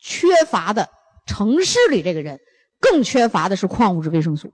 [0.00, 0.90] 缺乏的，
[1.26, 2.38] 城市里这个人
[2.78, 4.52] 更缺乏的是矿物质、维生素，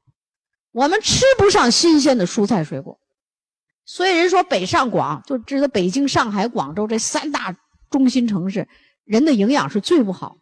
[0.73, 3.01] 我们吃不上新鲜的蔬菜水果。
[3.87, 7.57] 所以人说北上广就知道北京、上海、广州这三大
[7.89, 8.69] 中心城市，
[9.05, 10.37] 人的营养是最不好。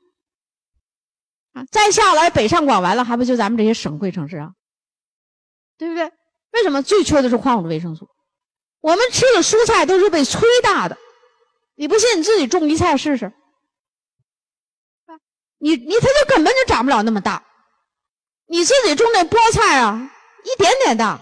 [1.52, 4.52] 啊，再下来北上广完了，还不就咱们这些省会城市啊？
[5.76, 6.10] 对不对？
[6.52, 8.08] 为什么最缺的是矿物质、维生素？
[8.80, 10.96] 我们吃的蔬菜都是被催大的，
[11.74, 13.32] 你不信你自己种一菜试试。
[15.58, 17.44] 你你它就根本就长不了那么大。
[18.46, 20.10] 你自己种那菠菜啊，
[20.44, 21.20] 一点点大，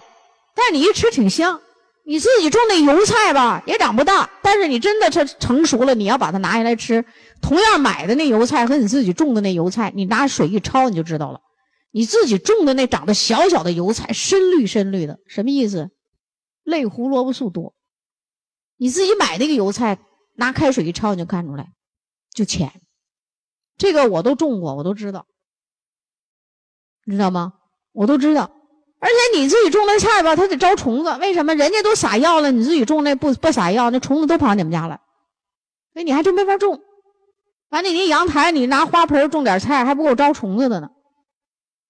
[0.55, 1.61] 但是你一吃挺香。
[2.05, 4.29] 你自己种那油菜吧，也长不大。
[4.43, 7.05] 但是你真的它成熟了，你要把它拿下来吃。
[7.41, 11.41] 同样买的那油菜和你自己种的那油菜，你拿水一焯你就知道了。
[11.91, 15.91] 你自己种的那长得小小的油菜，深绿深绿的，什么意思？
[16.65, 17.75] 类胡萝卜素多。
[18.77, 19.99] 你自己买那个油菜，
[20.37, 21.69] 拿开水一焯你就看出来，
[22.35, 22.81] 就浅。
[23.77, 25.27] 这个我都种过，我都知道，
[27.05, 27.55] 你知道吗？
[27.93, 28.51] 我都知道。
[29.03, 31.13] 而且你自己种那菜吧，它得招虫子。
[31.19, 31.53] 为什么？
[31.57, 35.01] 人家都撒药了，你自己种那不不撒药，那虫子都跑你们家来，
[35.93, 36.81] 所以你还真没法种。
[37.71, 40.89] 完了，你阳台你拿花盆种点菜，还不够招虫子的呢，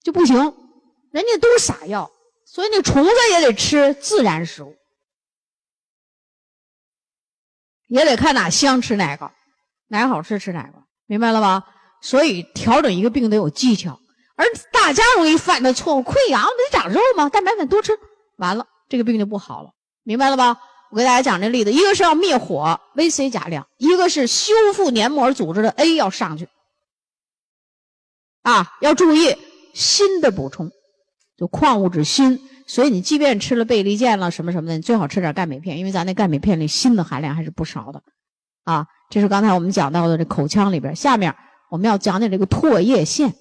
[0.03, 0.37] 就不行。
[1.11, 2.11] 人家都撒药，
[2.46, 4.75] 所以那虫子也得吃自然食物，
[7.88, 9.31] 也得看哪香吃哪个，
[9.88, 11.62] 哪个好吃吃哪个，明白了吧？
[12.01, 14.01] 所以调整一个病得有技巧。
[14.42, 17.28] 而大家容易犯的错误，溃疡不得长肉吗？
[17.28, 17.96] 蛋白粉多吃，
[18.37, 19.70] 完了这个病就不好了，
[20.02, 20.59] 明白了吧？
[20.90, 26.48] 我给大家讲这例子，一个是要灭火，VC 加量；一个是修复黏膜组织的 A 要上去。
[28.42, 29.37] 啊，要注意
[29.72, 30.70] 锌的补充，
[31.38, 32.40] 就矿物质锌。
[32.66, 38.02] 所以你即便吃了贝利健了什么什么的，你最好吃点钙镁片，因为咱那钙镁片里锌的含量还是不少的。
[38.64, 40.94] 啊，这是刚才我们讲到的这口腔里边。
[40.96, 41.35] 下面
[41.70, 43.33] 我们要讲讲这个唾液腺。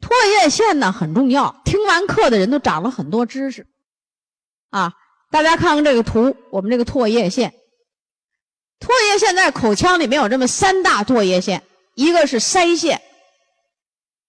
[0.00, 3.66] 唾液腺呢很重要，听完课的人都长了很多知识，
[4.70, 4.94] 啊，
[5.30, 7.52] 大家看看这个图，我们这个唾液腺，
[8.78, 11.62] 唾液腺在口腔里面有这么三大唾液腺，
[11.94, 13.02] 一个是腮腺，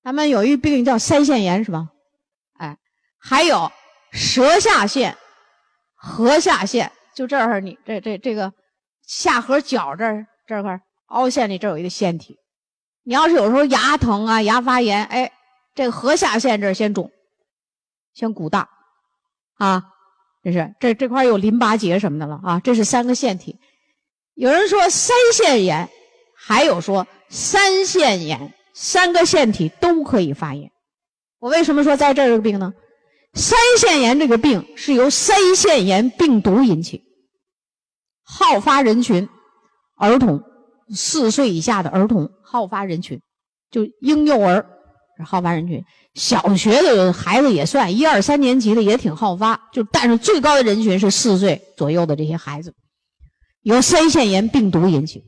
[0.04, 1.90] 咱们有一病叫腮腺炎是吧？
[2.58, 2.78] 哎，
[3.20, 3.72] 还有
[4.12, 5.16] 舌下腺、
[5.96, 8.52] 颌下腺，就这儿你这这这个
[9.06, 12.40] 下颌角这儿这块凹陷里这有一个腺体，
[13.04, 15.32] 你要是有时候牙疼啊、牙发炎，哎。
[15.80, 17.10] 这个颌下腺这儿先肿，
[18.14, 18.68] 先鼓大，
[19.54, 19.82] 啊，
[20.44, 23.58] 这是这这块有淋巴结什么的了啊，这是三个腺体。
[24.34, 25.90] 有人说腮腺炎，
[26.36, 30.70] 还有说三腺炎，三个腺体都可以发炎。
[31.40, 32.74] 我为什么说在这儿这个病呢？
[33.34, 37.06] 腮腺炎这个病是由腮腺炎病毒引起，
[38.26, 39.30] 好发人群，
[39.96, 40.44] 儿童，
[40.94, 43.22] 四岁以下的儿童好发人群，
[43.72, 44.76] 就婴幼儿
[45.26, 45.84] 好发人群，
[46.16, 52.74] 小学的孩子也算，一二三年级的也挺好发，就但是最高的人群是四岁左右的这些孩子，
[53.64, 55.24] 由腮腺炎病毒引起，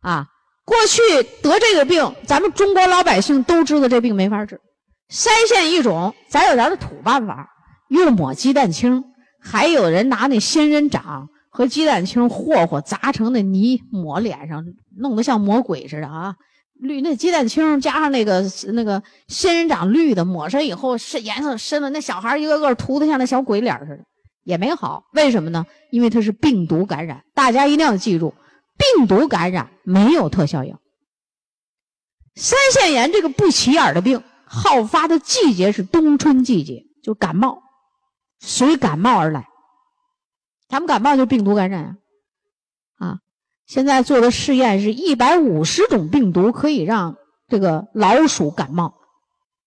[0.00, 0.26] 啊，
[0.64, 1.00] 过去
[1.42, 4.60] 得这个病，咱们中国老百姓都知道这病没法治。
[5.08, 7.48] 腮腺一肿，咱有咱的土办法，
[7.88, 9.04] 又抹鸡蛋清，
[9.40, 14.64] 还有人拿那仙人掌和鸡蛋清和和砸成的泥抹脸上，
[14.98, 16.34] 弄得像魔鬼似的啊！
[16.78, 24.04] 绿那鸡蛋清加上那个那个仙人掌绿的，抹上以后是颜色深了，那小孩一个个涂的像那小鬼脸似的，
[24.44, 25.04] 也没好。
[25.12, 25.64] 为什么呢？
[25.90, 27.24] 因为它是病毒感染。
[27.34, 28.34] 大家一定要记住，
[28.76, 30.78] 病毒感染没有特效药。
[32.34, 34.22] 腮腺炎这个不起眼的病。
[34.48, 37.64] 好发的季节是冬春季节，就感冒，
[38.38, 39.48] 随感冒而来。
[40.68, 41.98] 咱们感冒就病毒感染
[42.98, 43.08] 啊！
[43.08, 43.18] 啊，
[43.66, 47.16] 现在做的试验是一百五十种病毒可以让
[47.48, 48.94] 这个老鼠感冒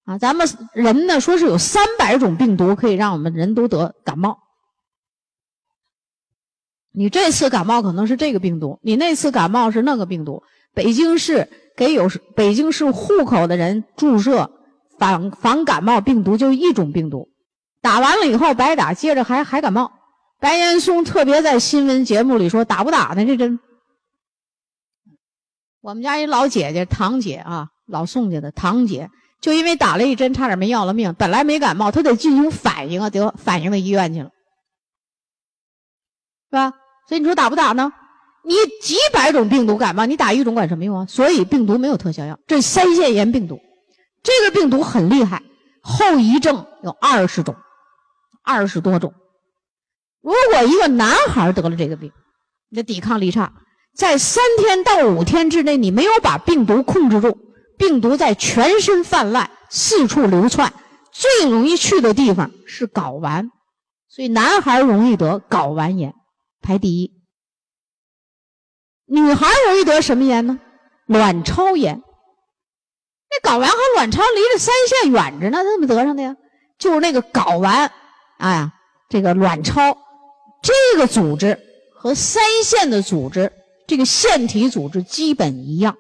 [0.06, 0.18] 啊。
[0.18, 4.40] 咱们人呢说是有三百种病毒可以让我们人都得感冒。
[6.92, 10.44] 你这次感冒可能是这个病毒，你那次感冒是那个病毒。
[10.74, 14.52] 北京市给有北京市户口的人注射。
[14.98, 17.30] 防防感冒病毒就一种病毒，
[17.82, 19.94] 打完了以后白打，接着还还感冒。
[20.42, 23.24] 白岩松特别在新闻节目里说：“打不打呢？
[23.24, 23.62] 这针？”
[25.82, 31.14] 我们家一老姐姐，堂姐啊，老宋家的堂姐，就因为打了一针，差点没要了命。
[31.16, 34.30] 本来没感冒，她得进行反应啊，得反应到医院去了，
[36.50, 36.74] 是吧？
[37.08, 37.92] 所以你说打不打呢？
[38.44, 41.06] 你几百种病毒感冒，你打一种管什么用啊？
[41.06, 43.60] 所以病毒没有特效药，这腮腺炎病毒。
[44.22, 45.42] 这个病毒很厉害，
[45.82, 47.56] 后遗症有二十种，
[48.44, 49.14] 二十多种。
[50.22, 52.12] 如果一个男孩得了这个病，
[52.70, 53.54] 你的抵抗力差，
[54.00, 57.38] 在三天到五天之内，你没有把病毒控制住，
[57.78, 60.72] 病毒在全身泛滥，四处流窜，
[61.12, 63.52] 最容易去的地方是睾丸，
[64.08, 66.14] 所以男孩容易得睾丸炎，
[66.62, 67.12] 排第一。
[69.06, 70.62] 女孩容易得什么炎呢？
[71.06, 72.02] 卵巢炎。
[73.30, 76.38] 那睾丸和卵巢离着腮腺远着呢，他怎么得上的呀？
[76.78, 77.92] 就是那个睾丸，
[78.38, 78.72] 哎，
[79.10, 79.98] 这个卵巢
[80.62, 81.60] 这个组织
[81.94, 83.52] 和腮腺的组织，
[83.90, 85.98] 这个腺体组织基本一样。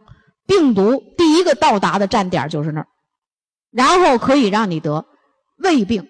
[0.48, 2.88] 病毒第一个到达的站点就是那儿，
[3.72, 5.06] 然后可以让你得
[5.58, 6.08] 胃病，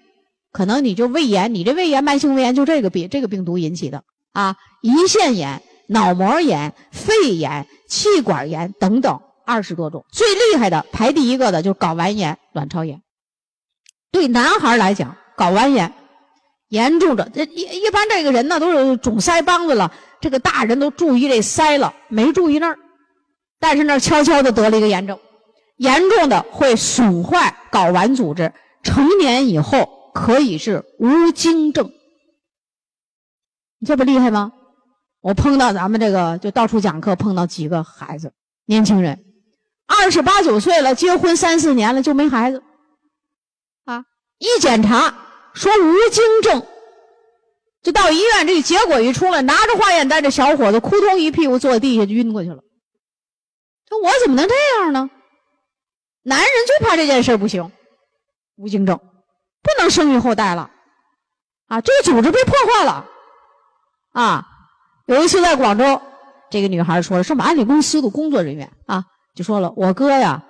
[0.52, 9.20] 可能你就胃炎，你这胃炎慢性胃炎就这个病这个病毒引起的啊，胰腺炎、脑膜炎、肺炎、气管炎等等。
[9.46, 13.02] 二十多种，最厉害的排第一个的就是睾丸炎、卵巢炎。
[14.12, 15.92] 对男孩来讲，睾丸炎
[16.68, 22.78] 严重者，这一一般这个人呢都是肿腮帮子了，这个大人都注意这腮了，没注意那儿，
[23.58, 25.18] 但是那儿悄悄的得了一个炎症，
[25.76, 28.52] 严重的会损坏睾丸组织，
[28.82, 31.90] 成年以后可以是无精症。
[33.78, 34.52] 你这不厉害吗？
[35.22, 38.32] 我碰到咱们这个就到处讲课，碰到几个孩子，
[38.66, 39.24] 年轻人。
[39.86, 42.62] 二十八九岁了，结婚三四年了就没孩子，
[43.84, 44.04] 啊！
[44.38, 45.14] 一检查
[45.52, 46.66] 说无精症，
[47.82, 52.62] 就到医院，这个结果一出来，拿着化验单，这小伙子扑通一屁股坐地下就晕过去了。
[53.88, 55.10] 说我怎么能这样呢？
[56.22, 57.72] 男人就怕这件事不行，
[58.56, 58.98] 无精症
[59.62, 60.70] 不能生育后代了，
[61.66, 61.80] 啊！
[61.80, 63.06] 这个组织被破坏了，
[64.12, 64.46] 啊！
[65.06, 66.00] 有一次在广州，
[66.50, 70.44] 这个女孩说了：“是我们安利公司的工作人员啊。”就说了，我哥呀，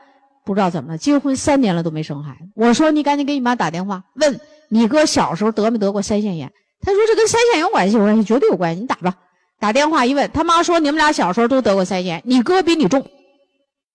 [0.44, 2.50] 不知道怎么了，结婚三年了都没生孩子。
[2.56, 6.52] 我说你赶紧给你妈打电话，问你哥小时候得没得过腮腺炎。
[6.82, 9.14] 他说这跟腮腺有关系，我说绝对有关系，你打吧。
[9.58, 13.06] 打电话一问，他妈说你们俩小时候都得过腮腺，你哥比你重。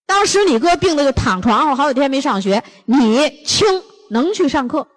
[0.06, 3.68] 当时你哥病的就躺床上好几天没上学，你轻
[4.10, 4.88] 能去上课。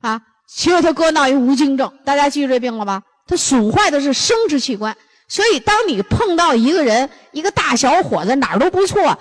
[0.00, 3.02] 啊，其实他哥闹一无精症，大家记住这病了吧？
[3.28, 4.96] 他损坏的是生殖器官。
[5.28, 9.18] 所以，当你碰到一个人，一个大小伙子哪儿都不错，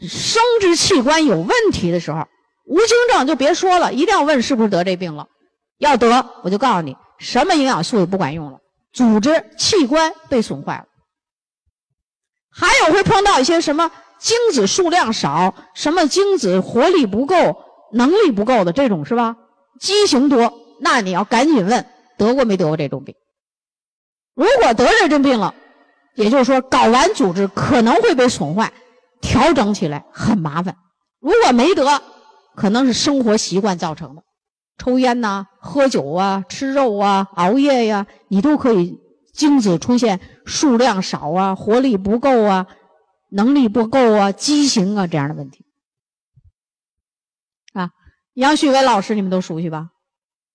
[0.00, 2.26] 生殖器官有问题的时候，
[2.66, 5.28] 无精症就别说了，一定要问是不是得这病了。
[5.78, 8.58] 要得，我就告诉你，什么营养素也不管用了，
[8.92, 10.84] 组织器官被损坏了。
[12.50, 17.36] 还有会碰到一些什么精子数量少，什么精子活力不够、
[17.92, 19.36] 能力不够的这种是吧？
[19.80, 23.14] 畸形多，那你要赶紧问得过没得过这种病。
[24.34, 25.54] 如果得这种病了，
[26.14, 28.72] 也就是说睾丸组织可能会被损坏，
[29.20, 30.76] 调整起来很麻烦。
[31.20, 32.02] 如果没得，
[32.56, 34.22] 可能是生活习惯造成的，
[34.78, 38.98] 抽烟呐、喝酒啊、吃肉啊、熬夜呀，你都可以
[39.34, 42.66] 精子出现数量少啊、活力不够啊、
[43.30, 45.64] 能力不够啊、畸形啊这样的问题。
[47.72, 47.90] 啊，
[48.34, 49.90] 杨旭伟老师你们都熟悉吧？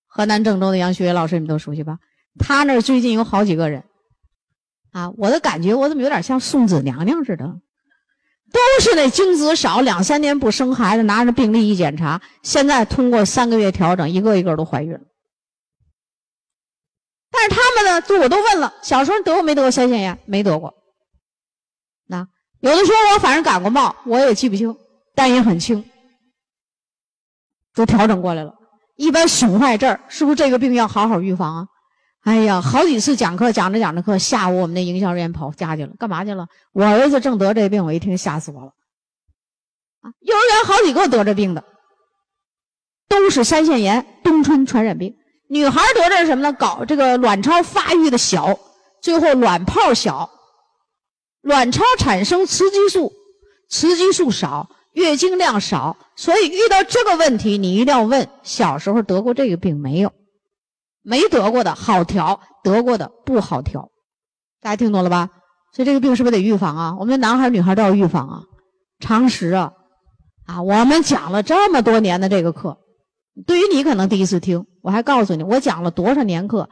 [0.06, 1.98] 河南郑州的杨旭伟老师你们都熟悉吧？
[2.38, 3.84] 他那儿最近有好几个人。
[4.92, 7.60] 啊，我的感觉我怎么有点像送子娘娘似的？
[8.54, 15.00] 都是那精子少，两三年不生孩子，拿着病历一检查，现在通过三个月调整，一个一个都怀孕了。
[17.32, 20.16] 但是他们呢，就我都问了，小时候得过没得过腮腺炎？
[20.24, 20.72] 没得过。
[22.06, 22.24] 那
[22.60, 24.76] 有的说我反正感过冒，我也记不清，
[25.16, 25.84] 但也很轻，
[27.74, 28.54] 都调整过来了。
[28.96, 31.66] 一般损坏这儿，是不是这个病要好好预防啊？
[32.24, 36.48] 哎呀，好几次讲课讲着讲着课，下午我们那营销人员跑家去了，干嘛去了？
[36.72, 38.72] 我儿子正得这病，我一听吓死我了。
[40.00, 41.62] 啊，幼儿园好几个得这病的，
[43.10, 45.14] 都是腮腺炎、冬春传染病。
[45.48, 46.52] 女孩得这是什么呢？
[46.54, 48.58] 搞这个卵巢发育的小，
[49.02, 50.30] 最后卵泡小，
[51.42, 53.12] 卵巢产生雌激素，
[53.68, 60.10] 雌激素少，月经量少，所以遇到这个问题，你一定要问：小时候得过这个病没有？
[61.04, 63.90] 没得过的好调，得过的不好调，
[64.60, 65.28] 大家听懂了吧？
[65.72, 66.96] 所以这个病是不是得预防啊？
[66.98, 68.42] 我们男孩女孩都要预防啊，
[69.00, 69.72] 常识啊，
[70.46, 70.62] 啊！
[70.62, 72.78] 我们讲了这么多年的这个课，
[73.46, 76.68] 对于你可能第一次听，我还告诉你，我讲了多少年课，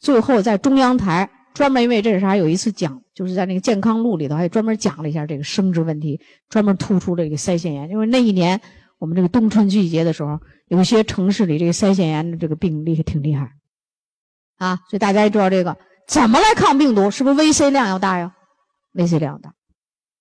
[0.00, 6.20] 最后在中央台专门因为这是啥有一次讲，就是在那个健康录里头还专门讲了一下这个生殖问题，
[6.50, 8.60] 专门突出这个腮腺炎，因为那一年
[8.98, 10.38] 我们这个冬春季节的时候。
[10.70, 13.50] 有些城市里这个腮腺炎的这个病例挺厉害，
[14.56, 18.32] 啊，所以大家也知道这个怎么来抗病毒，是不是 VC 量要大呀
[18.94, 19.52] ？VC 量要大，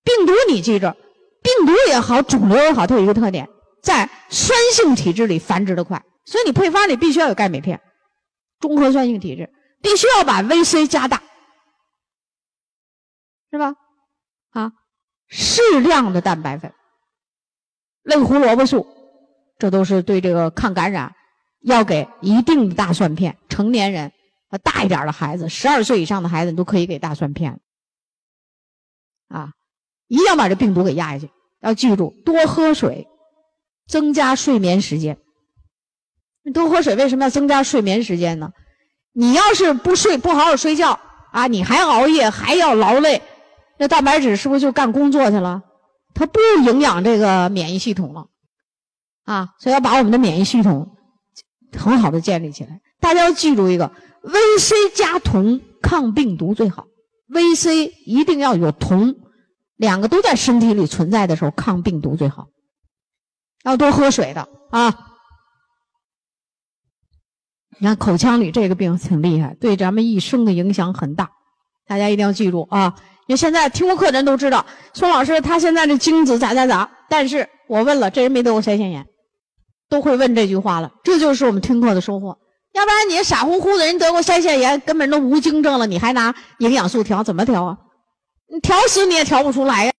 [0.03, 0.97] 病毒你记着，
[1.43, 3.47] 病毒也好，肿瘤也好，它有一个特点，
[3.83, 7.79] 在酸性体质里繁殖的快，所以你配方里必须要有钙镁片，
[8.59, 11.21] 中和酸性体质必须要把 VC 加大，
[13.51, 13.75] 是吧？
[14.49, 14.71] 啊，
[15.27, 16.73] 适量的蛋白粉，
[18.01, 18.95] 类胡萝卜素。
[19.59, 21.13] 这都是对这个抗感染，
[21.61, 23.37] 要给一定的大蒜片。
[23.49, 24.11] 成年人
[24.49, 27.59] 和大一点的孩子，十二岁以上的孩子，你都可以给大蒜片。
[29.27, 29.51] 啊，
[30.07, 31.29] 一定要把这病毒给压下去。
[31.61, 33.05] 要记住，多喝水，
[33.85, 35.17] 增加睡眠时间。
[36.53, 38.53] 多喝水为什么要增加睡眠时间呢？
[39.11, 40.97] 你要是不睡，不好好睡觉
[41.33, 43.21] 啊，你还熬夜，还要劳累，
[43.77, 45.61] 那蛋白质是不是就干工作去了？
[46.15, 48.28] 它不营养这个免疫系统了。
[49.29, 50.97] 啊，所以要把我们的免疫系统
[51.77, 52.81] 很好的建立起来。
[52.99, 53.91] 大家要记住一个
[54.23, 56.87] ，VC 加铜抗病毒最好。
[57.31, 59.15] VC 一定要有铜，
[59.75, 62.47] 两个都在身体里存在的时候抗病毒最好。
[63.63, 64.97] 要多喝水的啊！
[67.77, 71.29] 你看口腔里这个病挺厉害，对咱们一生的影响很大。
[71.85, 72.95] 大家一定要记住啊！
[73.27, 74.65] 因为现在听过课的人都知道，
[74.95, 79.05] 宋老师他现在的精子咋咋咋，但是我问了，这人没得过腮腺炎。
[79.89, 82.37] 都会问这句话了，这就是我们听课的收获。
[82.73, 87.77] 要不然你傻乎乎的人得过腮腺炎，根本都无精症了，你还拿营养素调，怎么调啊？
[88.51, 89.87] 你调死你也调不出来呀。